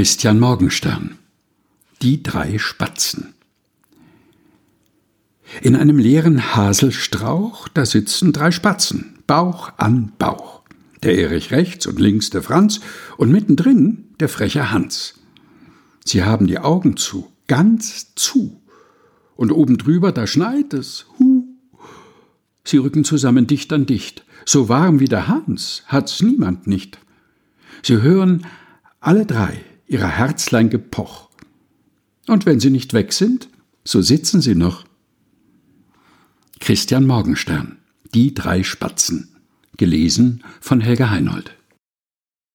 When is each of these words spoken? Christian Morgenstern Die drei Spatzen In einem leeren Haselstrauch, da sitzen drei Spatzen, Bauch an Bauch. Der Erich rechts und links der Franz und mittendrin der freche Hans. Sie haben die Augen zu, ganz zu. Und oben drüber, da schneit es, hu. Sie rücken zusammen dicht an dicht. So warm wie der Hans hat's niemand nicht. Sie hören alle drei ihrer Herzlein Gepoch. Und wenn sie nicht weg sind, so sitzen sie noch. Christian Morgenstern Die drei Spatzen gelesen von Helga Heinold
Christian 0.00 0.40
Morgenstern 0.40 1.18
Die 2.00 2.22
drei 2.22 2.56
Spatzen 2.56 3.34
In 5.60 5.76
einem 5.76 5.98
leeren 5.98 6.56
Haselstrauch, 6.56 7.68
da 7.68 7.84
sitzen 7.84 8.32
drei 8.32 8.50
Spatzen, 8.50 9.18
Bauch 9.26 9.72
an 9.76 10.12
Bauch. 10.16 10.62
Der 11.02 11.18
Erich 11.18 11.50
rechts 11.50 11.86
und 11.86 12.00
links 12.00 12.30
der 12.30 12.42
Franz 12.42 12.80
und 13.18 13.30
mittendrin 13.30 14.06
der 14.20 14.30
freche 14.30 14.70
Hans. 14.70 15.20
Sie 16.06 16.24
haben 16.24 16.46
die 16.46 16.60
Augen 16.60 16.96
zu, 16.96 17.30
ganz 17.46 18.14
zu. 18.14 18.58
Und 19.36 19.52
oben 19.52 19.76
drüber, 19.76 20.12
da 20.12 20.26
schneit 20.26 20.72
es, 20.72 21.04
hu. 21.18 21.44
Sie 22.64 22.78
rücken 22.78 23.04
zusammen 23.04 23.46
dicht 23.46 23.70
an 23.70 23.84
dicht. 23.84 24.24
So 24.46 24.70
warm 24.70 24.98
wie 24.98 25.08
der 25.08 25.28
Hans 25.28 25.82
hat's 25.88 26.22
niemand 26.22 26.66
nicht. 26.66 26.98
Sie 27.82 28.00
hören 28.00 28.46
alle 28.98 29.26
drei 29.26 29.62
ihrer 29.90 30.08
Herzlein 30.08 30.70
Gepoch. 30.70 31.28
Und 32.28 32.46
wenn 32.46 32.60
sie 32.60 32.70
nicht 32.70 32.94
weg 32.94 33.12
sind, 33.12 33.48
so 33.84 34.00
sitzen 34.00 34.40
sie 34.40 34.54
noch. 34.54 34.84
Christian 36.60 37.06
Morgenstern 37.06 37.78
Die 38.14 38.32
drei 38.32 38.62
Spatzen 38.62 39.34
gelesen 39.76 40.44
von 40.60 40.80
Helga 40.80 41.10
Heinold 41.10 41.56